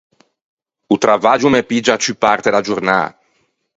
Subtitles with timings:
[0.89, 3.01] O travaggio o me piggia a ciù parte da giornâ.